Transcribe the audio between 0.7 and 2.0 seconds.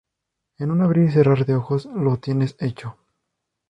un abrir y cerrar de ojos,